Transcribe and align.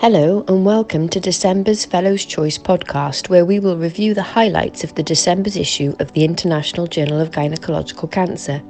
Hello, 0.00 0.42
and 0.48 0.64
welcome 0.64 1.10
to 1.10 1.20
December's 1.20 1.84
Fellows 1.84 2.24
Choice 2.24 2.56
podcast, 2.56 3.28
where 3.28 3.44
we 3.44 3.60
will 3.60 3.76
review 3.76 4.14
the 4.14 4.22
highlights 4.22 4.82
of 4.82 4.94
the 4.94 5.02
December's 5.02 5.58
issue 5.58 5.94
of 5.98 6.10
the 6.14 6.24
International 6.24 6.86
Journal 6.86 7.20
of 7.20 7.32
Gynecological 7.32 8.10
Cancer. 8.10 8.62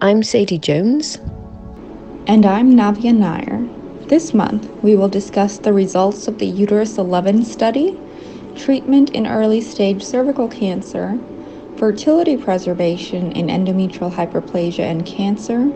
I'm 0.00 0.22
Sadie 0.22 0.56
Jones. 0.56 1.18
And 2.26 2.46
I'm 2.46 2.72
Navya 2.72 3.14
Nair. 3.14 3.68
This 4.08 4.32
month, 4.32 4.66
we 4.82 4.96
will 4.96 5.10
discuss 5.10 5.58
the 5.58 5.74
results 5.74 6.26
of 6.26 6.38
the 6.38 6.46
Uterus 6.46 6.96
11 6.96 7.44
study, 7.44 8.00
treatment 8.56 9.10
in 9.10 9.26
early 9.26 9.60
stage 9.60 10.02
cervical 10.02 10.48
cancer, 10.48 11.18
fertility 11.76 12.38
preservation 12.38 13.30
in 13.32 13.48
endometrial 13.48 14.10
hyperplasia 14.10 14.90
and 14.90 15.04
cancer, 15.04 15.66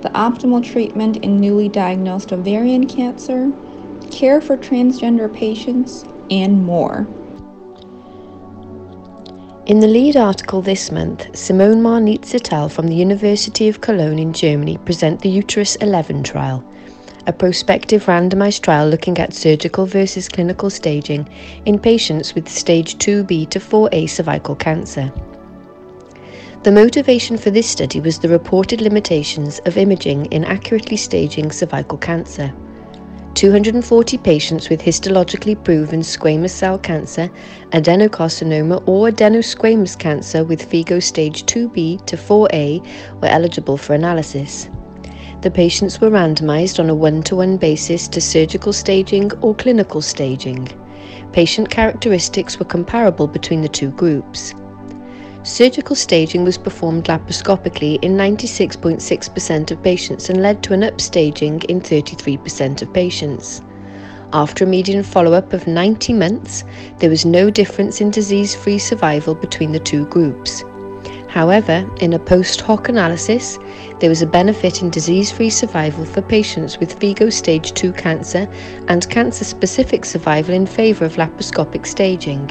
the 0.00 0.10
optimal 0.16 0.64
treatment 0.64 1.18
in 1.18 1.36
newly 1.36 1.68
diagnosed 1.68 2.32
ovarian 2.32 2.88
cancer, 2.88 3.52
care 4.16 4.40
for 4.40 4.56
transgender 4.56 5.30
patients, 5.32 6.04
and 6.30 6.64
more. 6.64 7.06
In 9.66 9.80
the 9.80 9.86
lead 9.86 10.16
article 10.16 10.62
this 10.62 10.90
month, 10.90 11.36
Simone 11.36 11.82
Marnitz 11.82 12.34
et 12.34 12.50
al. 12.50 12.70
from 12.70 12.86
the 12.86 12.94
University 12.94 13.68
of 13.68 13.82
Cologne 13.82 14.18
in 14.18 14.32
Germany 14.32 14.78
present 14.78 15.20
the 15.20 15.28
Uterus 15.28 15.76
11 15.76 16.22
trial, 16.22 16.64
a 17.26 17.32
prospective 17.32 18.06
randomized 18.06 18.62
trial 18.62 18.88
looking 18.88 19.18
at 19.18 19.34
surgical 19.34 19.84
versus 19.84 20.30
clinical 20.30 20.70
staging 20.70 21.28
in 21.66 21.78
patients 21.78 22.34
with 22.34 22.48
stage 22.48 22.96
2B 22.96 23.50
to 23.50 23.58
4A 23.58 24.08
cervical 24.08 24.56
cancer. 24.56 25.12
The 26.62 26.72
motivation 26.72 27.36
for 27.36 27.50
this 27.50 27.68
study 27.68 28.00
was 28.00 28.18
the 28.18 28.30
reported 28.30 28.80
limitations 28.80 29.58
of 29.66 29.76
imaging 29.76 30.26
in 30.26 30.44
accurately 30.44 30.96
staging 30.96 31.52
cervical 31.52 31.98
cancer. 31.98 32.54
240 33.36 34.16
patients 34.16 34.70
with 34.70 34.80
histologically 34.80 35.62
proven 35.62 36.00
squamous 36.00 36.52
cell 36.52 36.78
cancer, 36.78 37.28
adenocarcinoma, 37.72 38.82
or 38.88 39.10
adenosquamous 39.10 39.98
cancer 39.98 40.42
with 40.42 40.66
FIGO 40.70 41.02
stage 41.02 41.44
2B 41.44 42.06
to 42.06 42.16
4A 42.16 43.20
were 43.20 43.28
eligible 43.28 43.76
for 43.76 43.92
analysis. 43.92 44.70
The 45.42 45.50
patients 45.50 46.00
were 46.00 46.08
randomized 46.08 46.80
on 46.80 46.88
a 46.88 46.94
one 46.94 47.22
to 47.24 47.36
one 47.36 47.58
basis 47.58 48.08
to 48.08 48.22
surgical 48.22 48.72
staging 48.72 49.30
or 49.42 49.54
clinical 49.54 50.00
staging. 50.00 50.66
Patient 51.32 51.68
characteristics 51.68 52.58
were 52.58 52.64
comparable 52.64 53.26
between 53.26 53.60
the 53.60 53.68
two 53.68 53.90
groups. 53.90 54.54
Surgical 55.46 55.94
staging 55.94 56.42
was 56.42 56.58
performed 56.58 57.04
laparoscopically 57.04 58.02
in 58.02 58.16
96.6% 58.16 59.70
of 59.70 59.80
patients 59.80 60.28
and 60.28 60.42
led 60.42 60.60
to 60.64 60.72
an 60.72 60.80
upstaging 60.80 61.62
in 61.66 61.80
33% 61.80 62.82
of 62.82 62.92
patients. 62.92 63.62
After 64.32 64.64
a 64.64 64.66
median 64.66 65.04
follow 65.04 65.34
up 65.34 65.52
of 65.52 65.68
90 65.68 66.14
months, 66.14 66.64
there 66.98 67.08
was 67.08 67.24
no 67.24 67.48
difference 67.48 68.00
in 68.00 68.10
disease 68.10 68.56
free 68.56 68.80
survival 68.80 69.36
between 69.36 69.70
the 69.70 69.78
two 69.78 70.06
groups. 70.06 70.64
However, 71.28 71.88
in 72.00 72.12
a 72.12 72.18
post 72.18 72.60
hoc 72.60 72.88
analysis, 72.88 73.56
there 74.00 74.10
was 74.10 74.22
a 74.22 74.26
benefit 74.26 74.82
in 74.82 74.90
disease 74.90 75.30
free 75.30 75.50
survival 75.50 76.04
for 76.04 76.22
patients 76.22 76.78
with 76.78 76.98
FIGO 76.98 77.32
stage 77.32 77.72
2 77.72 77.92
cancer 77.92 78.48
and 78.88 79.08
cancer 79.10 79.44
specific 79.44 80.06
survival 80.06 80.56
in 80.56 80.66
favour 80.66 81.04
of 81.04 81.14
laparoscopic 81.14 81.86
staging. 81.86 82.50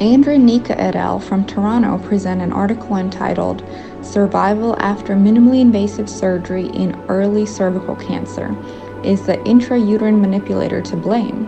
Andra 0.00 0.36
Nica 0.36 0.78
et 0.80 0.96
al. 0.96 1.20
from 1.20 1.46
Toronto 1.46 1.98
present 1.98 2.42
an 2.42 2.52
article 2.52 2.96
entitled 2.96 3.64
Survival 4.02 4.74
After 4.80 5.14
Minimally 5.14 5.60
Invasive 5.60 6.10
Surgery 6.10 6.66
in 6.66 7.00
Early 7.08 7.46
Cervical 7.46 7.94
Cancer 7.94 8.56
Is 9.04 9.24
the 9.24 9.36
Intrauterine 9.44 10.20
Manipulator 10.20 10.82
to 10.82 10.96
Blame? 10.96 11.46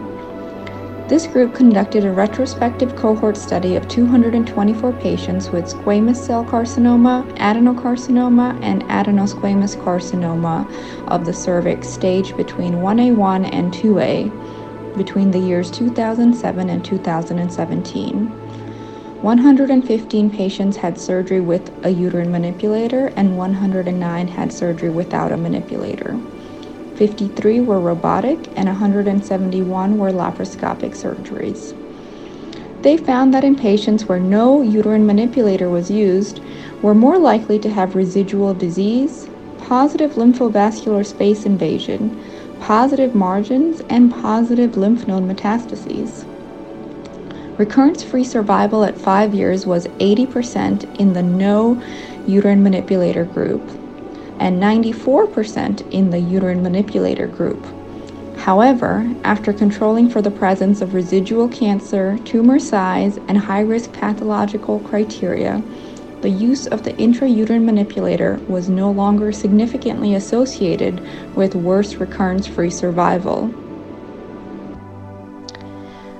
This 1.08 1.26
group 1.26 1.56
conducted 1.56 2.04
a 2.04 2.12
retrospective 2.12 2.94
cohort 2.94 3.36
study 3.36 3.74
of 3.74 3.88
224 3.88 4.92
patients 4.92 5.50
with 5.50 5.64
squamous 5.64 6.16
cell 6.16 6.44
carcinoma, 6.44 7.28
adenocarcinoma, 7.38 8.62
and 8.62 8.84
adenosquamous 8.84 9.76
carcinoma 9.76 10.70
of 11.08 11.26
the 11.26 11.32
cervix 11.32 11.88
staged 11.88 12.36
between 12.36 12.74
1A1 12.74 13.52
and 13.52 13.72
2A 13.72 14.30
between 14.96 15.30
the 15.30 15.38
years 15.38 15.70
2007 15.70 16.70
and 16.70 16.84
2017. 16.84 18.45
115 19.22 20.30
patients 20.30 20.76
had 20.76 20.98
surgery 21.00 21.40
with 21.40 21.72
a 21.84 21.88
uterine 21.88 22.30
manipulator, 22.30 23.06
and 23.16 23.36
109 23.36 24.28
had 24.28 24.52
surgery 24.52 24.90
without 24.90 25.32
a 25.32 25.36
manipulator. 25.36 26.18
53 26.96 27.60
were 27.60 27.80
robotic, 27.80 28.38
and 28.56 28.66
171 28.66 29.98
were 29.98 30.10
laparoscopic 30.10 30.92
surgeries. 30.92 31.74
They 32.82 32.98
found 32.98 33.32
that 33.32 33.42
in 33.42 33.56
patients 33.56 34.04
where 34.04 34.20
no 34.20 34.60
uterine 34.60 35.06
manipulator 35.06 35.70
was 35.70 35.90
used, 35.90 36.40
were 36.82 36.94
more 36.94 37.18
likely 37.18 37.58
to 37.60 37.70
have 37.70 37.96
residual 37.96 38.52
disease, 38.52 39.28
positive 39.58 40.12
lymphovascular 40.12 41.04
space 41.04 41.46
invasion, 41.46 42.20
positive 42.60 43.14
margins, 43.14 43.80
and 43.88 44.12
positive 44.12 44.76
lymph 44.76 45.08
node 45.08 45.24
metastases. 45.24 46.26
Recurrence 47.58 48.02
free 48.02 48.24
survival 48.24 48.84
at 48.84 48.98
five 48.98 49.34
years 49.34 49.66
was 49.66 49.86
80% 49.86 51.00
in 51.00 51.14
the 51.14 51.22
no 51.22 51.82
uterine 52.26 52.62
manipulator 52.62 53.24
group 53.24 53.62
and 54.38 54.62
94% 54.62 55.90
in 55.90 56.10
the 56.10 56.18
uterine 56.18 56.62
manipulator 56.62 57.26
group. 57.26 57.64
However, 58.36 59.10
after 59.24 59.54
controlling 59.54 60.10
for 60.10 60.20
the 60.20 60.30
presence 60.30 60.82
of 60.82 60.92
residual 60.92 61.48
cancer, 61.48 62.18
tumor 62.24 62.58
size, 62.58 63.16
and 63.28 63.38
high 63.38 63.62
risk 63.62 63.90
pathological 63.92 64.80
criteria, 64.80 65.62
the 66.20 66.28
use 66.28 66.66
of 66.66 66.82
the 66.82 66.92
intrauterine 66.94 67.64
manipulator 67.64 68.38
was 68.48 68.68
no 68.68 68.90
longer 68.90 69.32
significantly 69.32 70.14
associated 70.14 71.00
with 71.34 71.54
worse 71.54 71.94
recurrence 71.94 72.46
free 72.46 72.70
survival. 72.70 73.52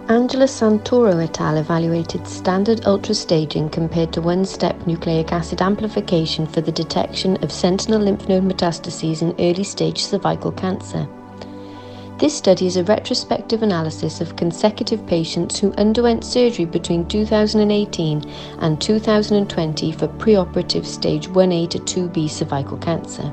Angela 0.09 0.45
Santoro 0.47 1.21
et 1.21 1.41
al. 1.41 1.57
evaluated 1.57 2.29
standard 2.29 2.87
ultra 2.87 3.13
staging 3.13 3.69
compared 3.69 4.13
to 4.13 4.23
one 4.23 4.45
step 4.45 4.87
nucleic 4.87 5.33
acid 5.33 5.61
amplification 5.61 6.47
for 6.47 6.61
the 6.61 6.71
detection 6.71 7.37
of 7.43 7.51
sentinel 7.51 8.03
lymph 8.03 8.29
node 8.29 8.45
metastases 8.45 9.21
in 9.21 9.35
early 9.41 9.65
stage 9.65 10.05
cervical 10.05 10.53
cancer. 10.53 11.09
This 12.19 12.37
study 12.37 12.69
is 12.69 12.77
a 12.77 12.85
retrospective 12.85 13.65
analysis 13.65 14.21
of 14.21 14.37
consecutive 14.37 15.05
patients 15.09 15.59
who 15.59 15.73
underwent 15.73 16.25
surgery 16.25 16.67
between 16.67 17.09
2018 17.09 18.31
and 18.61 18.81
2020 18.81 19.91
for 19.91 20.07
preoperative 20.07 20.87
stage 20.87 21.29
1A 21.31 21.69
to 21.71 21.79
2B 21.81 22.31
cervical 22.31 22.79
cancer. 22.79 23.33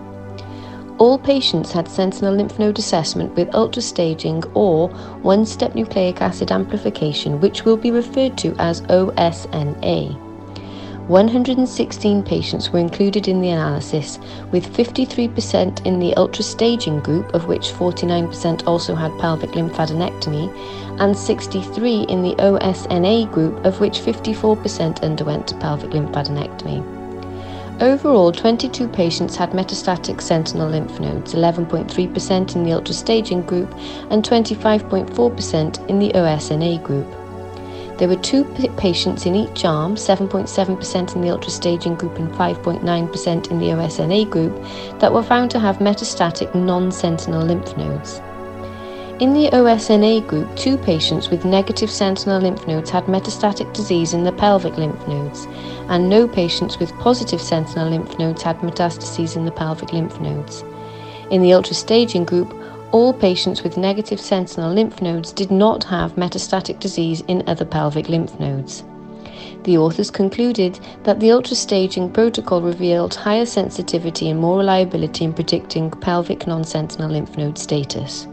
All 1.04 1.18
patients 1.18 1.74
had 1.74 1.90
sentinel 1.90 2.36
lymph 2.36 2.58
node 2.58 2.80
assessment 2.80 3.36
with 3.36 3.50
ultrastaging 3.50 4.50
or 4.56 4.88
one 5.22 5.46
step 5.46 5.76
nucleic 5.76 6.22
acid 6.22 6.50
amplification, 6.50 7.42
which 7.42 7.66
will 7.66 7.76
be 7.76 7.92
referred 7.92 8.38
to 8.38 8.56
as 8.58 8.80
OSNA. 8.84 10.18
116 11.10 12.24
patients 12.24 12.70
were 12.70 12.80
included 12.80 13.28
in 13.28 13.42
the 13.42 13.50
analysis, 13.50 14.18
with 14.54 14.74
53% 14.74 15.86
in 15.86 16.00
the 16.00 16.14
ultra-staging 16.16 17.02
group, 17.02 17.34
of 17.34 17.48
which 17.48 17.74
49% 17.74 18.66
also 18.66 18.96
had 18.96 19.12
pelvic 19.20 19.50
lymphadenectomy, 19.50 20.48
and 21.02 21.18
63 21.18 22.04
in 22.04 22.22
the 22.22 22.36
OSNA 22.36 23.30
group, 23.34 23.66
of 23.66 23.82
which 23.82 24.00
54% 24.00 25.04
underwent 25.04 25.60
pelvic 25.60 25.90
lymphadenectomy. 25.90 26.93
Overall, 27.80 28.32
22 28.32 28.88
patients 28.88 29.36
had 29.36 29.52
metastatic 29.52 30.22
sentinel 30.22 30.70
lymph 30.70 31.00
nodes, 31.00 31.34
11.3% 31.34 32.56
in 32.56 32.64
the 32.64 32.72
ultra-staging 32.72 33.42
group 33.44 33.74
and 34.12 34.24
25.4% 34.24 35.90
in 35.90 36.00
the 36.00 36.12
OSNA 36.12 36.84
group. 36.84 37.08
There 37.98 38.08
were 38.08 38.16
two 38.16 38.44
patients 38.78 39.26
in 39.26 39.36
each 39.36 39.66
arm, 39.66 39.96
7.7% 39.96 41.16
in 41.16 41.22
the 41.22 41.30
ultra 41.30 41.52
staging 41.52 41.96
group 41.96 42.18
and 42.18 42.32
5.9% 42.34 43.52
in 43.52 43.60
the 43.60 43.70
OSNA 43.70 44.30
group, 44.30 45.00
that 45.00 45.14
were 45.14 45.24
found 45.24 45.50
to 45.52 45.60
have 45.60 45.78
metastatic 45.78 46.54
non 46.54 46.92
sentinel 46.92 47.44
lymph 47.44 47.76
nodes. 47.76 48.22
In 49.24 49.32
the 49.32 49.48
OSNA 49.52 50.28
group, 50.28 50.54
two 50.58 50.76
patients 50.76 51.30
with 51.30 51.46
negative 51.46 51.90
sentinel 51.90 52.42
lymph 52.42 52.68
nodes 52.68 52.90
had 52.90 53.06
metastatic 53.06 53.72
disease 53.74 54.14
in 54.14 54.26
the 54.26 54.34
pelvic 54.34 54.76
lymph 54.78 55.08
nodes, 55.08 55.48
and 55.88 56.10
no 56.10 56.28
patients 56.28 56.78
with 56.78 56.92
positive 56.96 57.40
sentinel 57.40 57.90
lymph 57.90 58.20
nodes 58.20 58.42
had 58.42 58.60
metastases 58.60 59.38
in 59.38 59.46
the 59.46 59.52
pelvic 59.52 59.94
lymph 59.94 60.20
nodes. 60.20 60.66
In 61.32 61.42
the 61.42 61.52
ultrastaging 61.52 62.26
group, 62.26 62.54
all 62.92 63.14
patients 63.14 63.64
with 63.64 63.78
negative 63.78 64.20
sentinel 64.20 64.74
lymph 64.74 65.02
nodes 65.02 65.32
did 65.32 65.52
not 65.52 65.86
have 65.86 66.16
metastatic 66.16 66.82
disease 66.82 67.22
in 67.30 67.48
other 67.48 67.64
pelvic 67.64 68.10
lymph 68.10 68.38
nodes. 68.42 68.84
The 69.64 69.78
authors 69.78 70.12
concluded 70.12 70.82
that 71.04 71.22
the 71.22 71.30
ultrastaging 71.30 72.12
protocol 72.12 72.62
revealed 72.62 73.16
higher 73.16 73.46
sensitivity 73.46 74.30
and 74.30 74.42
more 74.42 74.58
reliability 74.58 75.24
in 75.24 75.32
predicting 75.32 75.92
pelvic 75.92 76.46
non 76.46 76.66
sentinel 76.66 77.12
lymph 77.12 77.38
node 77.38 77.58
status. 77.58 78.28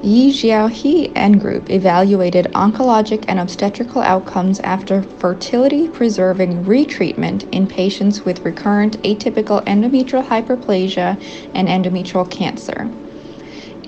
Yi 0.00 0.32
Xiaohe 0.32 1.10
and 1.16 1.40
group 1.40 1.70
evaluated 1.70 2.46
oncologic 2.54 3.24
and 3.26 3.40
obstetrical 3.40 4.00
outcomes 4.00 4.60
after 4.60 5.02
fertility 5.02 5.88
preserving 5.88 6.64
retreatment 6.64 7.52
in 7.52 7.66
patients 7.66 8.24
with 8.24 8.44
recurrent 8.44 9.02
atypical 9.02 9.60
endometrial 9.64 10.24
hyperplasia 10.24 11.20
and 11.54 11.66
endometrial 11.66 12.30
cancer. 12.30 12.88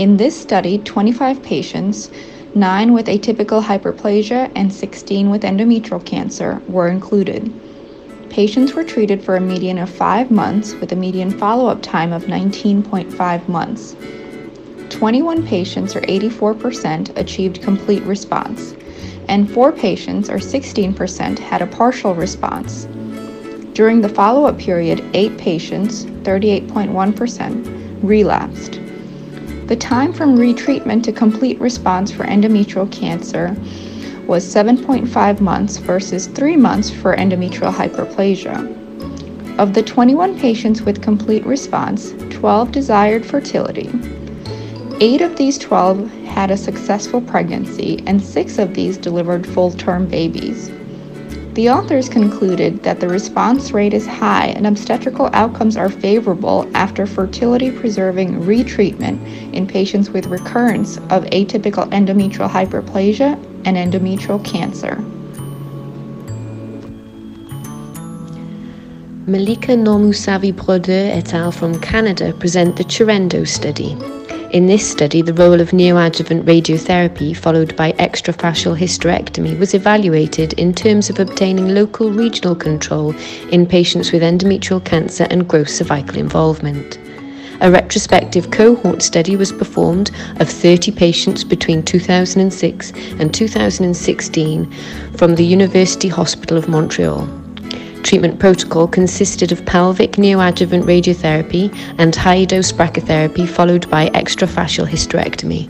In 0.00 0.16
this 0.16 0.38
study, 0.38 0.78
25 0.78 1.44
patients, 1.44 2.10
9 2.56 2.92
with 2.92 3.06
atypical 3.06 3.62
hyperplasia 3.62 4.50
and 4.56 4.72
16 4.72 5.30
with 5.30 5.42
endometrial 5.42 6.04
cancer, 6.04 6.60
were 6.66 6.88
included. 6.88 7.52
Patients 8.30 8.74
were 8.74 8.82
treated 8.82 9.22
for 9.22 9.36
a 9.36 9.40
median 9.40 9.78
of 9.78 9.88
5 9.88 10.32
months 10.32 10.74
with 10.74 10.90
a 10.90 10.96
median 10.96 11.30
follow 11.30 11.68
up 11.68 11.82
time 11.82 12.12
of 12.12 12.24
19.5 12.24 13.48
months. 13.48 13.94
21 14.90 15.46
patients, 15.46 15.96
or 15.96 16.00
84%, 16.02 17.16
achieved 17.16 17.62
complete 17.62 18.02
response, 18.02 18.74
and 19.28 19.50
4 19.50 19.72
patients, 19.72 20.28
or 20.28 20.36
16%, 20.36 21.38
had 21.38 21.62
a 21.62 21.66
partial 21.66 22.14
response. 22.14 22.86
During 23.72 24.00
the 24.00 24.08
follow 24.08 24.44
up 24.46 24.58
period, 24.58 25.02
8 25.14 25.38
patients, 25.38 26.04
38.1%, 26.04 28.00
relapsed. 28.02 28.80
The 29.68 29.76
time 29.76 30.12
from 30.12 30.36
retreatment 30.36 31.04
to 31.04 31.12
complete 31.12 31.60
response 31.60 32.10
for 32.10 32.24
endometrial 32.24 32.90
cancer 32.90 33.56
was 34.26 34.44
7.5 34.44 35.40
months 35.40 35.76
versus 35.76 36.26
3 36.26 36.56
months 36.56 36.90
for 36.90 37.16
endometrial 37.16 37.72
hyperplasia. 37.72 38.76
Of 39.58 39.74
the 39.74 39.82
21 39.82 40.38
patients 40.38 40.82
with 40.82 41.02
complete 41.02 41.44
response, 41.46 42.14
12 42.30 42.72
desired 42.72 43.24
fertility, 43.24 43.90
Eight 45.02 45.22
of 45.22 45.36
these 45.36 45.56
12 45.56 46.10
had 46.26 46.50
a 46.50 46.58
successful 46.58 47.22
pregnancy, 47.22 48.02
and 48.06 48.22
six 48.22 48.58
of 48.58 48.74
these 48.74 48.98
delivered 48.98 49.46
full 49.46 49.70
term 49.70 50.06
babies. 50.06 50.70
The 51.54 51.70
authors 51.70 52.10
concluded 52.10 52.82
that 52.82 53.00
the 53.00 53.08
response 53.08 53.72
rate 53.72 53.94
is 53.94 54.06
high 54.06 54.48
and 54.48 54.66
obstetrical 54.66 55.30
outcomes 55.32 55.78
are 55.78 55.88
favorable 55.88 56.70
after 56.74 57.06
fertility 57.06 57.70
preserving 57.70 58.42
retreatment 58.42 59.54
in 59.54 59.66
patients 59.66 60.10
with 60.10 60.26
recurrence 60.26 60.98
of 61.08 61.24
atypical 61.32 61.88
endometrial 61.92 62.50
hyperplasia 62.50 63.42
and 63.64 63.78
endometrial 63.78 64.44
cancer. 64.44 64.96
Melica 69.26 69.72
Nourmoussavi 69.72 70.54
Brodeur 70.54 71.10
et 71.10 71.32
al. 71.32 71.50
from 71.50 71.80
Canada 71.80 72.34
present 72.34 72.76
the 72.76 72.84
Cherendo 72.84 73.48
study. 73.48 73.96
In 74.50 74.66
this 74.66 74.90
study, 74.90 75.22
the 75.22 75.32
role 75.32 75.60
of 75.60 75.70
neoadjuvant 75.70 76.42
radiotherapy 76.42 77.36
followed 77.36 77.76
by 77.76 77.92
extrafascial 77.92 78.76
hysterectomy 78.76 79.56
was 79.56 79.74
evaluated 79.74 80.54
in 80.54 80.74
terms 80.74 81.08
of 81.08 81.20
obtaining 81.20 81.68
local 81.68 82.10
regional 82.10 82.56
control 82.56 83.14
in 83.52 83.64
patients 83.64 84.10
with 84.10 84.22
endometrial 84.22 84.84
cancer 84.84 85.28
and 85.30 85.46
gross 85.46 85.74
cervical 85.74 86.18
involvement. 86.18 86.98
A 87.60 87.70
retrospective 87.70 88.50
cohort 88.50 89.02
study 89.02 89.36
was 89.36 89.52
performed 89.52 90.10
of 90.40 90.50
30 90.50 90.90
patients 90.90 91.44
between 91.44 91.84
2006 91.84 92.92
and 93.20 93.32
2016 93.32 94.72
from 95.16 95.36
the 95.36 95.44
University 95.44 96.08
Hospital 96.08 96.56
of 96.58 96.66
Montreal 96.66 97.39
treatment 98.02 98.38
protocol 98.38 98.88
consisted 98.88 99.52
of 99.52 99.64
pelvic 99.66 100.12
neoadjuvant 100.12 100.84
radiotherapy 100.84 101.74
and 101.98 102.14
high 102.14 102.44
dose 102.44 102.72
brachytherapy, 102.72 103.48
followed 103.48 103.88
by 103.90 104.08
extrafascial 104.10 104.86
hysterectomy. 104.86 105.68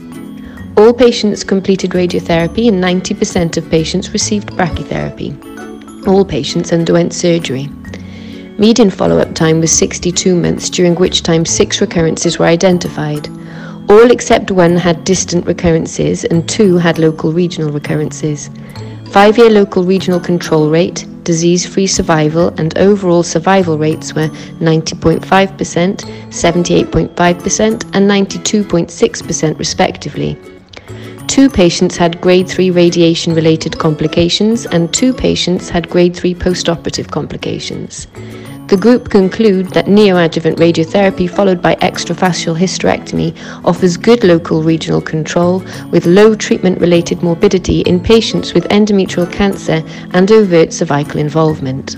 All 0.78 0.94
patients 0.94 1.44
completed 1.44 1.90
radiotherapy 1.90 2.68
and 2.68 2.82
90% 2.82 3.56
of 3.56 3.68
patients 3.70 4.10
received 4.10 4.50
brachytherapy. 4.50 6.06
All 6.06 6.24
patients 6.24 6.72
underwent 6.72 7.12
surgery. 7.12 7.68
Median 8.56 8.90
follow 8.90 9.18
up 9.18 9.34
time 9.34 9.60
was 9.60 9.72
62 9.72 10.34
months, 10.36 10.70
during 10.70 10.94
which 10.94 11.22
time 11.22 11.44
six 11.44 11.80
recurrences 11.80 12.38
were 12.38 12.46
identified. 12.46 13.28
All 13.90 14.10
except 14.10 14.50
one 14.50 14.76
had 14.76 15.04
distant 15.04 15.46
recurrences 15.46 16.24
and 16.24 16.48
two 16.48 16.76
had 16.76 16.98
local 16.98 17.32
regional 17.32 17.72
recurrences. 17.72 18.50
Five 19.06 19.36
year 19.36 19.50
local 19.50 19.82
regional 19.82 20.20
control 20.20 20.70
rate, 20.70 21.04
disease 21.24 21.66
free 21.66 21.86
survival, 21.86 22.48
and 22.58 22.76
overall 22.78 23.22
survival 23.22 23.78
rates 23.78 24.14
were 24.14 24.28
90.5%, 24.60 25.20
78.5%, 26.30 27.84
and 27.94 28.10
92.6% 28.10 29.58
respectively. 29.58 30.38
Two 31.26 31.48
patients 31.48 31.96
had 31.96 32.20
grade 32.20 32.48
3 32.48 32.70
radiation 32.70 33.34
related 33.34 33.78
complications, 33.78 34.66
and 34.66 34.92
two 34.92 35.12
patients 35.12 35.68
had 35.68 35.88
grade 35.88 36.16
3 36.16 36.34
postoperative 36.34 37.10
complications. 37.10 38.08
The 38.70 38.76
group 38.76 39.10
conclude 39.10 39.70
that 39.70 39.86
neoadjuvant 39.86 40.54
radiotherapy 40.58 41.28
followed 41.28 41.60
by 41.60 41.74
extrafascial 41.74 42.56
hysterectomy 42.56 43.36
offers 43.64 43.96
good 43.96 44.22
local 44.22 44.62
regional 44.62 45.00
control 45.00 45.64
with 45.90 46.06
low 46.06 46.36
treatment 46.36 46.80
related 46.80 47.20
morbidity 47.20 47.80
in 47.80 47.98
patients 47.98 48.54
with 48.54 48.68
endometrial 48.68 49.30
cancer 49.32 49.82
and 50.12 50.30
overt 50.30 50.72
cervical 50.72 51.18
involvement. 51.18 51.96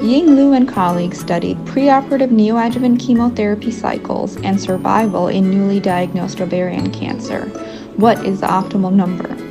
Ying 0.00 0.36
Lu 0.36 0.52
and 0.52 0.68
colleagues 0.68 1.18
studied 1.18 1.58
preoperative 1.64 2.30
neoadjuvant 2.30 3.00
chemotherapy 3.00 3.72
cycles 3.72 4.36
and 4.36 4.60
survival 4.60 5.26
in 5.26 5.50
newly 5.50 5.80
diagnosed 5.80 6.40
ovarian 6.40 6.92
cancer. 6.92 7.46
What 7.96 8.24
is 8.24 8.38
the 8.38 8.46
optimal 8.46 8.92
number? 8.92 9.49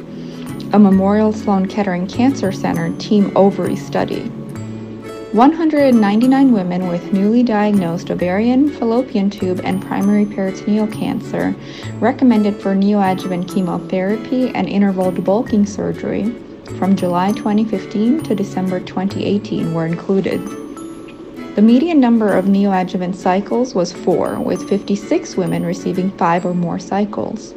A 0.72 0.78
Memorial 0.78 1.34
Sloan 1.34 1.68
Kettering 1.68 2.06
Cancer 2.06 2.52
Center 2.52 2.96
Team 3.00 3.32
Ovary 3.36 3.76
study. 3.76 4.22
199 5.32 6.52
women 6.52 6.88
with 6.88 7.12
newly 7.12 7.42
diagnosed 7.42 8.12
ovarian, 8.12 8.70
fallopian 8.70 9.32
tube, 9.32 9.62
and 9.64 9.82
primary 9.82 10.28
peritoneal 10.28 10.86
cancer 10.86 11.56
recommended 11.96 12.56
for 12.62 12.76
neoadjuvant 12.76 13.52
chemotherapy 13.52 14.50
and 14.50 14.70
interval 14.70 15.12
debulking 15.12 15.68
surgery 15.68 16.26
from 16.78 16.96
July 16.96 17.32
2015 17.32 18.22
to 18.22 18.36
December 18.36 18.80
2018 18.80 19.74
were 19.74 19.88
included. 19.88 20.40
The 21.56 21.64
median 21.64 22.00
number 22.00 22.32
of 22.32 22.46
neoadjuvant 22.46 23.16
cycles 23.16 23.74
was 23.74 23.92
four, 23.92 24.40
with 24.40 24.70
56 24.70 25.36
women 25.36 25.66
receiving 25.66 26.12
five 26.12 26.46
or 26.46 26.54
more 26.54 26.78
cycles. 26.78 27.56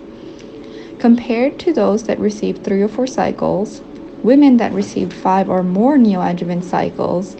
Compared 1.02 1.58
to 1.58 1.72
those 1.72 2.04
that 2.04 2.20
received 2.20 2.62
three 2.62 2.80
or 2.80 2.86
four 2.86 3.08
cycles, 3.08 3.80
women 4.22 4.58
that 4.58 4.72
received 4.72 5.12
five 5.12 5.50
or 5.50 5.64
more 5.64 5.98
neoadjuvant 5.98 6.62
cycles 6.62 7.34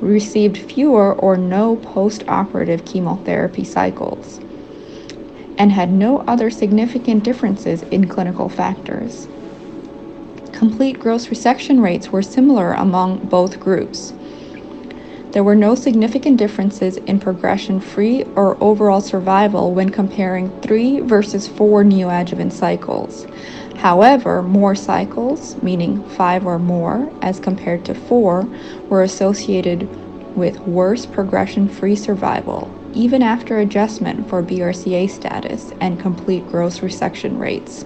received 0.00 0.56
fewer 0.56 1.16
or 1.16 1.36
no 1.36 1.74
post-operative 1.78 2.84
chemotherapy 2.84 3.64
cycles 3.64 4.38
and 5.58 5.72
had 5.72 5.90
no 5.90 6.18
other 6.28 6.48
significant 6.48 7.24
differences 7.24 7.82
in 7.90 8.06
clinical 8.06 8.48
factors. 8.48 9.26
Complete 10.52 11.00
gross 11.00 11.26
resection 11.26 11.82
rates 11.82 12.12
were 12.12 12.22
similar 12.22 12.72
among 12.72 13.18
both 13.26 13.58
groups. 13.58 14.12
There 15.32 15.44
were 15.44 15.54
no 15.54 15.74
significant 15.74 16.38
differences 16.38 16.96
in 16.96 17.20
progression 17.20 17.80
free 17.80 18.24
or 18.34 18.56
overall 18.62 19.02
survival 19.02 19.74
when 19.74 19.90
comparing 19.90 20.50
three 20.62 21.00
versus 21.00 21.46
four 21.46 21.84
neoadjuvant 21.84 22.52
cycles. 22.52 23.26
However, 23.76 24.42
more 24.42 24.74
cycles, 24.74 25.62
meaning 25.62 26.02
five 26.04 26.46
or 26.46 26.58
more, 26.58 27.12
as 27.20 27.38
compared 27.38 27.84
to 27.84 27.94
four, 27.94 28.48
were 28.88 29.02
associated 29.02 29.86
with 30.34 30.58
worse 30.60 31.04
progression 31.04 31.68
free 31.68 31.94
survival, 31.94 32.72
even 32.94 33.22
after 33.22 33.58
adjustment 33.58 34.28
for 34.28 34.42
BRCA 34.42 35.10
status 35.10 35.72
and 35.80 36.00
complete 36.00 36.46
gross 36.46 36.80
resection 36.80 37.38
rates. 37.38 37.84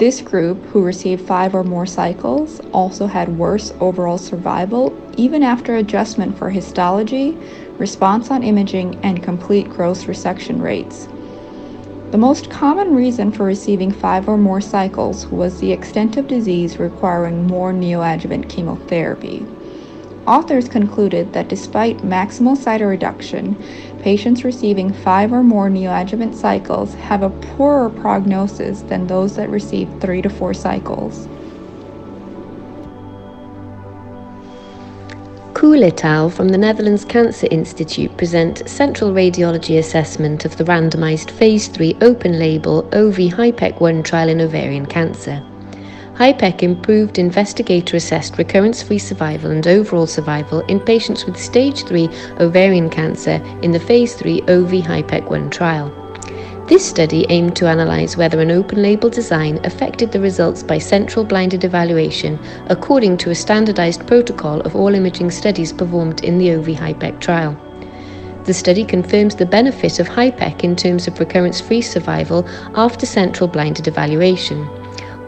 This 0.00 0.22
group, 0.22 0.64
who 0.68 0.82
received 0.82 1.26
five 1.26 1.54
or 1.54 1.62
more 1.62 1.84
cycles, 1.84 2.58
also 2.72 3.06
had 3.06 3.36
worse 3.36 3.70
overall 3.80 4.16
survival 4.16 4.98
even 5.18 5.42
after 5.42 5.76
adjustment 5.76 6.38
for 6.38 6.48
histology, 6.48 7.36
response 7.76 8.30
on 8.30 8.42
imaging, 8.42 8.98
and 9.02 9.22
complete 9.22 9.68
gross 9.68 10.04
resection 10.04 10.62
rates. 10.62 11.06
The 12.12 12.16
most 12.16 12.48
common 12.48 12.94
reason 12.94 13.30
for 13.30 13.44
receiving 13.44 13.90
five 13.90 14.26
or 14.26 14.38
more 14.38 14.62
cycles 14.62 15.26
was 15.26 15.60
the 15.60 15.70
extent 15.70 16.16
of 16.16 16.28
disease 16.28 16.78
requiring 16.78 17.46
more 17.46 17.70
neoadjuvant 17.70 18.48
chemotherapy. 18.48 19.44
Authors 20.30 20.68
concluded 20.68 21.32
that 21.32 21.48
despite 21.48 21.98
maximal 21.98 22.56
cytoreduction, 22.56 23.56
patients 24.00 24.44
receiving 24.44 24.92
five 24.92 25.32
or 25.32 25.42
more 25.42 25.68
neoadjuvant 25.68 26.36
cycles 26.36 26.94
have 26.94 27.24
a 27.24 27.30
poorer 27.30 27.90
prognosis 27.90 28.82
than 28.82 29.08
those 29.08 29.34
that 29.34 29.50
receive 29.50 29.88
three 30.00 30.22
to 30.22 30.30
four 30.30 30.54
cycles. 30.54 31.26
Koole 35.52 36.30
from 36.30 36.50
the 36.50 36.58
Netherlands 36.58 37.04
Cancer 37.04 37.48
Institute 37.50 38.16
present 38.16 38.62
central 38.68 39.10
radiology 39.10 39.80
assessment 39.80 40.44
of 40.44 40.56
the 40.56 40.64
randomized 40.64 41.32
phase 41.32 41.66
3 41.66 41.96
open 42.02 42.38
label 42.38 42.88
OV 42.92 43.16
HIPEC 43.16 43.80
1 43.80 44.04
trial 44.04 44.28
in 44.28 44.40
ovarian 44.40 44.86
cancer. 44.86 45.44
HIPEC 46.20 46.62
improved 46.62 47.18
investigator 47.18 47.96
assessed 47.96 48.36
recurrence 48.36 48.82
free 48.82 48.98
survival 48.98 49.52
and 49.52 49.66
overall 49.66 50.06
survival 50.06 50.60
in 50.66 50.78
patients 50.78 51.24
with 51.24 51.38
stage 51.38 51.84
3 51.84 52.10
ovarian 52.40 52.90
cancer 52.90 53.42
in 53.62 53.72
the 53.72 53.80
phase 53.80 54.14
3 54.16 54.42
OV 54.42 54.70
HIPEC 54.70 55.30
1 55.30 55.48
trial. 55.48 55.88
This 56.66 56.84
study 56.84 57.24
aimed 57.30 57.56
to 57.56 57.72
analyse 57.72 58.18
whether 58.18 58.38
an 58.42 58.50
open 58.50 58.82
label 58.82 59.08
design 59.08 59.64
affected 59.64 60.12
the 60.12 60.20
results 60.20 60.62
by 60.62 60.76
central 60.76 61.24
blinded 61.24 61.64
evaluation 61.64 62.38
according 62.66 63.16
to 63.16 63.30
a 63.30 63.34
standardised 63.34 64.06
protocol 64.06 64.60
of 64.60 64.76
all 64.76 64.94
imaging 64.94 65.30
studies 65.30 65.72
performed 65.72 66.22
in 66.22 66.36
the 66.36 66.52
OV 66.52 66.66
HIPEC 66.66 67.18
trial. 67.20 67.56
The 68.44 68.52
study 68.52 68.84
confirms 68.84 69.36
the 69.36 69.46
benefit 69.46 69.98
of 69.98 70.08
HIPEC 70.08 70.64
in 70.64 70.76
terms 70.76 71.08
of 71.08 71.18
recurrence 71.18 71.62
free 71.62 71.80
survival 71.80 72.46
after 72.74 73.06
central 73.06 73.48
blinded 73.48 73.88
evaluation. 73.88 74.68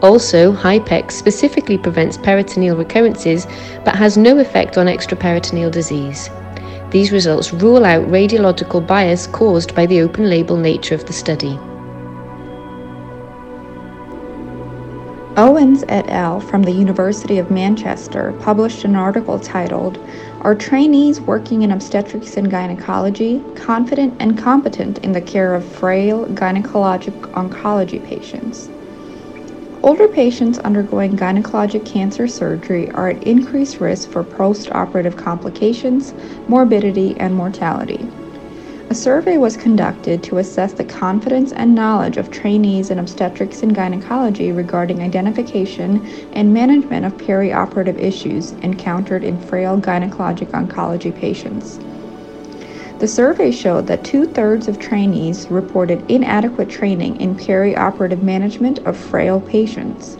Also, 0.03 0.51
HIPEC 0.51 1.11
specifically 1.11 1.77
prevents 1.77 2.17
peritoneal 2.17 2.75
recurrences 2.75 3.47
but 3.85 3.95
has 3.95 4.17
no 4.17 4.37
effect 4.37 4.77
on 4.77 4.87
extraperitoneal 4.87 5.71
disease. 5.71 6.29
These 6.89 7.13
results 7.13 7.53
rule 7.53 7.85
out 7.85 8.05
radiological 8.07 8.85
bias 8.85 9.27
caused 9.27 9.73
by 9.73 9.85
the 9.85 10.01
open 10.01 10.29
label 10.29 10.57
nature 10.57 10.93
of 10.93 11.05
the 11.05 11.13
study. 11.13 11.57
Owens 15.37 15.85
et 15.87 16.09
al. 16.09 16.41
from 16.41 16.63
the 16.63 16.71
University 16.71 17.39
of 17.39 17.49
Manchester 17.49 18.33
published 18.41 18.83
an 18.83 18.97
article 18.97 19.39
titled, 19.39 19.97
Are 20.41 20.53
Trainees 20.53 21.21
Working 21.21 21.61
in 21.61 21.71
Obstetrics 21.71 22.35
and 22.35 22.51
Gynecology 22.51 23.41
Confident 23.55 24.15
and 24.19 24.37
Competent 24.37 24.97
in 24.97 25.13
the 25.13 25.21
Care 25.21 25.55
of 25.55 25.63
Frail 25.63 26.25
Gynecologic 26.25 27.17
Oncology 27.31 28.05
Patients? 28.05 28.69
Older 29.83 30.07
patients 30.07 30.59
undergoing 30.59 31.17
gynecologic 31.17 31.85
cancer 31.85 32.25
surgery 32.25 32.89
are 32.91 33.09
at 33.09 33.23
increased 33.23 33.81
risk 33.81 34.09
for 34.09 34.23
post-operative 34.23 35.17
complications, 35.17 36.13
morbidity, 36.47 37.17
and 37.19 37.35
mortality. 37.35 38.07
A 38.89 38.95
survey 38.95 39.35
was 39.35 39.57
conducted 39.57 40.23
to 40.23 40.37
assess 40.37 40.71
the 40.71 40.85
confidence 40.85 41.51
and 41.51 41.75
knowledge 41.75 42.15
of 42.15 42.31
trainees 42.31 42.91
in 42.91 42.99
obstetrics 42.99 43.61
and 43.61 43.75
gynecology 43.75 44.53
regarding 44.53 45.01
identification 45.01 46.05
and 46.31 46.53
management 46.53 47.05
of 47.05 47.17
perioperative 47.17 47.99
issues 47.99 48.53
encountered 48.61 49.25
in 49.25 49.37
frail 49.37 49.77
gynecologic 49.77 50.51
oncology 50.51 51.13
patients. 51.13 51.77
The 53.03 53.09
survey 53.09 53.51
showed 53.51 53.87
that 53.87 54.05
two 54.05 54.25
thirds 54.25 54.69
of 54.69 54.79
trainees 54.79 55.51
reported 55.51 56.09
inadequate 56.09 56.69
training 56.69 57.19
in 57.19 57.35
perioperative 57.35 58.23
management 58.23 58.79
of 58.85 58.95
frail 58.95 59.41
patients. 59.41 60.15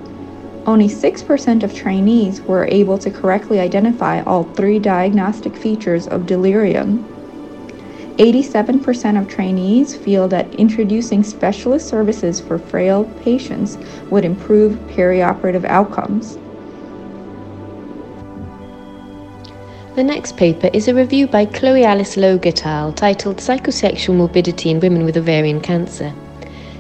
Only 0.66 0.90
6% 0.90 1.64
of 1.64 1.74
trainees 1.74 2.42
were 2.42 2.68
able 2.70 2.98
to 2.98 3.10
correctly 3.10 3.62
identify 3.62 4.22
all 4.24 4.44
three 4.44 4.80
diagnostic 4.80 5.56
features 5.56 6.10
of 6.10 6.26
delirium. 6.26 7.06
87% 8.18 9.18
of 9.18 9.30
trainees 9.30 9.96
feel 9.96 10.28
that 10.28 10.54
introducing 10.56 11.24
specialist 11.24 11.88
services 11.88 12.42
for 12.42 12.60
frail 12.60 13.06
patients 13.24 13.78
would 14.10 14.26
improve 14.26 14.74
perioperative 14.90 15.64
outcomes. 15.64 16.38
The 19.96 20.04
next 20.04 20.38
paper 20.38 20.72
is 20.74 20.88
a 20.88 20.96
review 20.96 21.28
by 21.28 21.46
Chloe 21.46 21.84
Alice 21.84 22.18
et 22.18 22.56
titled 22.96 23.38
Psychosexual 23.38 24.16
Morbidity 24.16 24.72
in 24.72 24.80
Women 24.80 25.06
with 25.06 25.18
Ovarian 25.18 25.62
Cancer. 25.62 26.12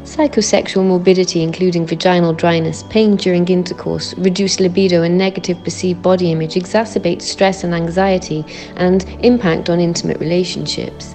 Psychosexual 0.01 0.84
morbidity, 0.84 1.43
including 1.43 1.86
vaginal 1.86 2.34
dryness, 2.34 2.82
pain 2.89 3.15
during 3.15 3.48
intercourse, 3.48 4.15
reduced 4.17 4.60
libido, 4.60 5.03
and 5.03 5.15
negative 5.15 5.63
perceived 5.63 6.01
body 6.01 6.32
image, 6.32 6.55
exacerbates 6.55 7.22
stress 7.22 7.63
and 7.63 7.75
anxiety 7.75 8.43
and 8.77 9.03
impact 9.24 9.70
on 9.70 9.79
intimate 9.79 10.20
relationships. 10.20 11.13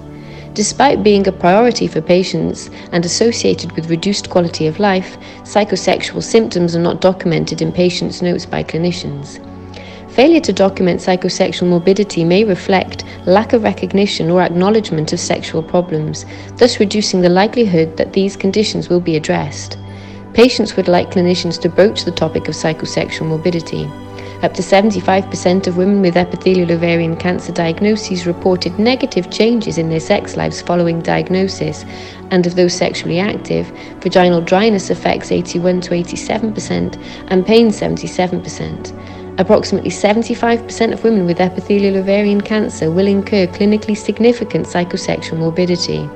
Despite 0.55 1.03
being 1.03 1.27
a 1.27 1.33
priority 1.33 1.89
for 1.89 2.01
patients 2.01 2.71
and 2.93 3.05
associated 3.05 3.73
with 3.73 3.91
reduced 3.91 4.31
quality 4.31 4.69
of 4.69 4.79
life, 4.79 5.19
psychosexual 5.43 6.23
symptoms 6.23 6.77
are 6.77 6.81
not 6.81 7.01
documented 7.01 7.61
in 7.61 7.73
patients' 7.73 8.23
notes 8.23 8.47
by 8.47 8.63
clinicians. 8.63 9.45
Failure 10.19 10.41
to 10.41 10.53
document 10.53 10.99
psychosexual 10.99 11.69
morbidity 11.69 12.25
may 12.25 12.43
reflect 12.43 13.05
lack 13.25 13.53
of 13.53 13.63
recognition 13.63 14.29
or 14.33 14.43
acknowledgement 14.43 15.13
of 15.13 15.21
sexual 15.21 15.63
problems, 15.63 16.27
thus 16.57 16.81
reducing 16.81 17.21
the 17.21 17.29
likelihood 17.29 17.97
that 17.97 18.15
these 18.15 18.37
conditions 18.37 18.89
will 18.89 18.99
be 18.99 19.15
addressed. 19.15 19.79
Patients 20.35 20.75
would 20.75 20.89
like 20.89 21.13
clinicians 21.13 21.61
to 21.61 21.69
broach 21.69 22.03
the 22.03 22.11
topic 22.11 22.49
of 22.49 22.57
psychosexual 22.57 23.29
morbidity. 23.29 23.89
Up 24.43 24.55
to 24.55 24.63
75% 24.63 25.69
of 25.69 25.77
women 25.77 26.01
with 26.01 26.17
epithelial 26.17 26.73
ovarian 26.73 27.17
cancer 27.17 27.53
diagnoses 27.53 28.27
reported 28.27 28.77
negative 28.77 29.31
changes 29.31 29.79
in 29.79 29.89
their 29.89 30.01
sex 30.01 30.37
lives 30.37 30.61
following 30.61 31.01
diagnosis, 31.01 31.85
and 32.33 32.45
of 32.45 32.57
those 32.57 32.75
sexually 32.75 33.21
active, 33.21 33.69
vaginal 34.01 34.41
dryness 34.41 34.91
affects 34.91 35.31
81 35.31 35.81
to 35.83 35.91
87% 35.91 37.01
and 37.29 37.47
pain 37.47 37.69
77%. 37.69 39.18
Approximately 39.39 39.91
75% 39.91 40.93
of 40.93 41.05
women 41.05 41.25
with 41.25 41.41
epithelial 41.41 41.97
ovarian 41.97 42.41
cancer 42.41 42.91
will 42.91 43.07
incur 43.07 43.47
clinically 43.47 43.97
significant 43.97 44.67
psychosexual 44.67 45.39
morbidity. 45.39 46.11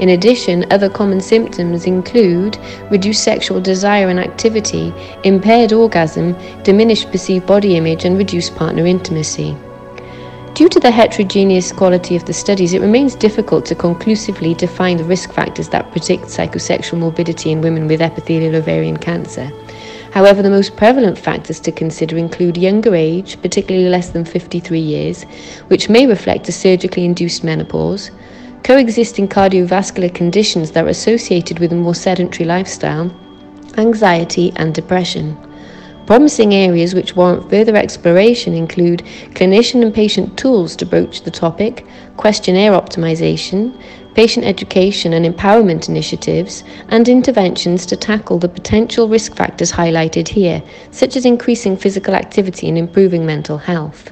In 0.00 0.10
addition, 0.10 0.64
other 0.72 0.88
common 0.88 1.20
symptoms 1.20 1.84
include 1.84 2.58
reduced 2.90 3.22
sexual 3.22 3.60
desire 3.60 4.08
and 4.08 4.18
activity, 4.20 4.92
impaired 5.24 5.72
orgasm, 5.72 6.36
diminished 6.62 7.10
perceived 7.10 7.46
body 7.46 7.76
image, 7.76 8.04
and 8.04 8.18
reduced 8.18 8.54
partner 8.56 8.86
intimacy. 8.86 9.56
Due 10.54 10.68
to 10.68 10.80
the 10.80 10.90
heterogeneous 10.90 11.70
quality 11.70 12.16
of 12.16 12.24
the 12.24 12.32
studies, 12.32 12.72
it 12.72 12.80
remains 12.80 13.14
difficult 13.14 13.64
to 13.66 13.76
conclusively 13.76 14.54
define 14.54 14.96
the 14.96 15.04
risk 15.04 15.32
factors 15.32 15.68
that 15.68 15.90
predict 15.92 16.24
psychosexual 16.24 16.98
morbidity 16.98 17.52
in 17.52 17.60
women 17.60 17.86
with 17.86 18.02
epithelial 18.02 18.56
ovarian 18.56 18.96
cancer. 18.96 19.52
However, 20.12 20.42
the 20.42 20.50
most 20.50 20.76
prevalent 20.76 21.18
factors 21.18 21.60
to 21.60 21.72
consider 21.72 22.16
include 22.16 22.56
younger 22.56 22.94
age, 22.94 23.40
particularly 23.42 23.88
less 23.88 24.10
than 24.10 24.24
53 24.24 24.78
years, 24.78 25.24
which 25.68 25.88
may 25.88 26.06
reflect 26.06 26.48
a 26.48 26.52
surgically 26.52 27.04
induced 27.04 27.44
menopause, 27.44 28.10
coexisting 28.64 29.28
cardiovascular 29.28 30.12
conditions 30.14 30.72
that 30.72 30.84
are 30.84 30.88
associated 30.88 31.58
with 31.58 31.72
a 31.72 31.76
more 31.76 31.94
sedentary 31.94 32.46
lifestyle, 32.46 33.14
anxiety, 33.76 34.52
and 34.56 34.74
depression. 34.74 35.36
Promising 36.08 36.54
areas 36.54 36.94
which 36.94 37.14
warrant 37.16 37.50
further 37.50 37.76
exploration 37.76 38.54
include 38.54 39.00
clinician 39.34 39.82
and 39.82 39.92
patient 39.92 40.38
tools 40.38 40.74
to 40.76 40.86
broach 40.86 41.20
the 41.20 41.30
topic, 41.30 41.84
questionnaire 42.16 42.72
optimization, 42.72 43.78
patient 44.14 44.46
education 44.46 45.12
and 45.12 45.26
empowerment 45.26 45.86
initiatives, 45.86 46.64
and 46.88 47.10
interventions 47.10 47.84
to 47.84 47.94
tackle 47.94 48.38
the 48.38 48.48
potential 48.48 49.06
risk 49.06 49.36
factors 49.36 49.70
highlighted 49.70 50.28
here, 50.28 50.62
such 50.92 51.14
as 51.14 51.26
increasing 51.26 51.76
physical 51.76 52.14
activity 52.14 52.70
and 52.70 52.78
improving 52.78 53.26
mental 53.26 53.58
health. 53.58 54.10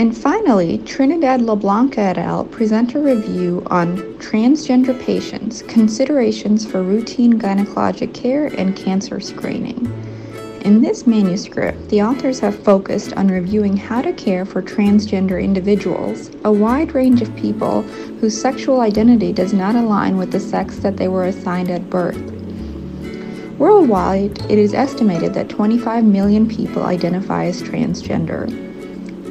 And 0.00 0.16
finally, 0.16 0.78
Trinidad 0.78 1.42
LeBlanc 1.42 1.98
et 1.98 2.16
al. 2.16 2.44
present 2.46 2.94
a 2.94 2.98
review 2.98 3.62
on 3.66 3.98
transgender 4.14 4.98
patients, 4.98 5.60
considerations 5.60 6.64
for 6.64 6.82
routine 6.82 7.38
gynecologic 7.38 8.14
care 8.14 8.46
and 8.46 8.74
cancer 8.74 9.20
screening. 9.20 9.84
In 10.64 10.80
this 10.80 11.06
manuscript, 11.06 11.90
the 11.90 12.00
authors 12.00 12.40
have 12.40 12.64
focused 12.64 13.12
on 13.12 13.28
reviewing 13.28 13.76
how 13.76 14.00
to 14.00 14.14
care 14.14 14.46
for 14.46 14.62
transgender 14.62 15.38
individuals, 15.38 16.30
a 16.46 16.50
wide 16.50 16.94
range 16.94 17.20
of 17.20 17.36
people 17.36 17.82
whose 18.22 18.40
sexual 18.40 18.80
identity 18.80 19.34
does 19.34 19.52
not 19.52 19.74
align 19.74 20.16
with 20.16 20.32
the 20.32 20.40
sex 20.40 20.78
that 20.78 20.96
they 20.96 21.08
were 21.08 21.26
assigned 21.26 21.70
at 21.70 21.90
birth. 21.90 22.16
Worldwide, 23.58 24.50
it 24.50 24.58
is 24.58 24.72
estimated 24.72 25.34
that 25.34 25.50
25 25.50 26.04
million 26.04 26.48
people 26.48 26.84
identify 26.84 27.44
as 27.44 27.62
transgender. 27.62 28.69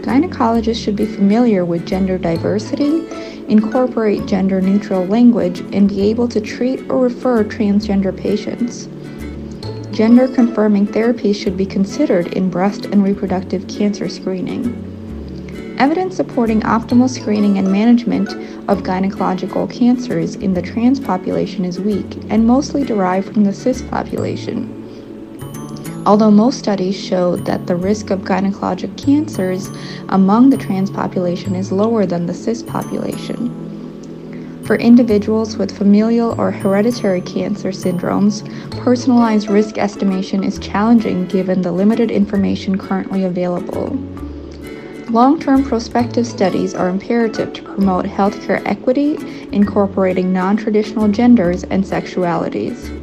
Gynecologists 0.09 0.83
should 0.83 0.95
be 0.95 1.05
familiar 1.05 1.63
with 1.63 1.85
gender 1.85 2.17
diversity, 2.17 3.07
incorporate 3.47 4.25
gender 4.25 4.59
neutral 4.59 5.05
language, 5.05 5.59
and 5.71 5.87
be 5.87 6.01
able 6.01 6.27
to 6.29 6.41
treat 6.41 6.81
or 6.89 7.03
refer 7.03 7.43
transgender 7.43 8.15
patients 8.17 8.89
gender 9.99 10.29
confirming 10.29 10.87
therapies 10.87 11.35
should 11.35 11.57
be 11.57 11.65
considered 11.65 12.27
in 12.27 12.49
breast 12.49 12.85
and 12.85 13.03
reproductive 13.03 13.67
cancer 13.67 14.07
screening. 14.07 15.75
Evidence 15.77 16.15
supporting 16.15 16.61
optimal 16.61 17.09
screening 17.09 17.57
and 17.57 17.69
management 17.69 18.29
of 18.69 18.83
gynecological 18.83 19.69
cancers 19.69 20.35
in 20.35 20.53
the 20.53 20.61
trans 20.61 21.01
population 21.01 21.65
is 21.65 21.81
weak 21.81 22.17
and 22.29 22.47
mostly 22.47 22.85
derived 22.85 23.33
from 23.33 23.43
the 23.43 23.51
cis 23.51 23.81
population. 23.81 24.78
Although 26.05 26.31
most 26.31 26.59
studies 26.59 26.99
show 26.99 27.35
that 27.35 27.67
the 27.67 27.75
risk 27.75 28.09
of 28.09 28.21
gynecologic 28.21 28.97
cancers 28.97 29.69
among 30.09 30.49
the 30.49 30.57
trans 30.57 30.89
population 30.89 31.55
is 31.55 31.71
lower 31.71 32.05
than 32.05 32.25
the 32.25 32.33
cis 32.33 32.63
population. 32.63 33.69
For 34.69 34.75
individuals 34.75 35.57
with 35.57 35.75
familial 35.75 36.39
or 36.39 36.51
hereditary 36.51 37.21
cancer 37.21 37.69
syndromes, 37.69 38.43
personalized 38.83 39.49
risk 39.49 39.79
estimation 39.79 40.43
is 40.43 40.59
challenging 40.59 41.25
given 41.25 41.63
the 41.63 41.71
limited 41.71 42.11
information 42.11 42.77
currently 42.77 43.23
available. 43.23 43.97
Long 45.09 45.39
term 45.39 45.63
prospective 45.63 46.27
studies 46.27 46.75
are 46.75 46.87
imperative 46.87 47.51
to 47.53 47.63
promote 47.63 48.05
healthcare 48.05 48.61
equity, 48.67 49.17
incorporating 49.51 50.31
non 50.31 50.55
traditional 50.55 51.07
genders 51.07 51.63
and 51.63 51.83
sexualities. 51.83 52.98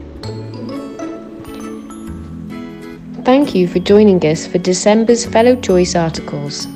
Thank 3.26 3.56
you 3.56 3.66
for 3.66 3.80
joining 3.80 4.24
us 4.24 4.46
for 4.46 4.58
December's 4.58 5.26
Fellow 5.26 5.56
Choice 5.56 5.96
articles. 5.96 6.68